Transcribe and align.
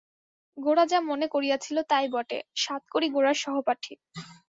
গোরা 0.57 0.83
যা 0.85 0.99
মনে 1.09 1.27
করিয়াছিল 1.27 1.77
তাই 1.91 2.05
বটে– 2.13 2.47
সাতকড়ি 2.55 3.07
গোরার 3.15 3.37
সহপাঠী। 3.43 3.93